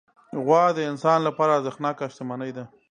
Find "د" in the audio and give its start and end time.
0.77-0.79